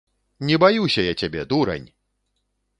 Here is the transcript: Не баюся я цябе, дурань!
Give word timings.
Не 0.49 0.57
баюся 0.63 1.05
я 1.09 1.13
цябе, 1.25 1.45
дурань! 1.53 1.87